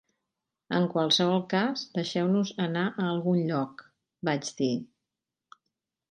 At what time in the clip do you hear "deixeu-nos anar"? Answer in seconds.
1.97-2.85